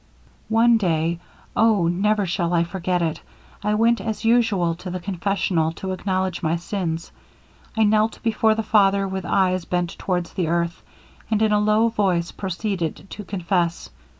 [0.49, 1.19] 'One day,
[1.55, 1.87] Oh!
[1.87, 3.21] never shall I forget it,
[3.61, 7.11] I went as usual to the confessional to acknowledge my sins.
[7.77, 10.81] I knelt before the father with eyes bent towards the earth,
[11.29, 13.91] and in a low voice proceeded to confess.